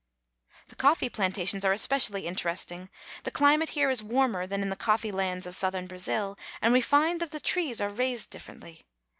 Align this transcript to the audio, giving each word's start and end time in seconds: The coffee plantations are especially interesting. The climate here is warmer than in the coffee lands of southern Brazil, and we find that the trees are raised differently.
The 0.69 0.75
coffee 0.75 1.09
plantations 1.09 1.63
are 1.63 1.73
especially 1.73 2.25
interesting. 2.25 2.89
The 3.21 3.29
climate 3.29 3.69
here 3.77 3.91
is 3.91 4.01
warmer 4.01 4.47
than 4.47 4.63
in 4.63 4.71
the 4.71 4.75
coffee 4.75 5.11
lands 5.11 5.45
of 5.45 5.55
southern 5.55 5.85
Brazil, 5.85 6.39
and 6.59 6.73
we 6.73 6.81
find 6.81 7.19
that 7.21 7.29
the 7.29 7.39
trees 7.39 7.79
are 7.79 7.89
raised 7.89 8.31
differently. 8.31 8.81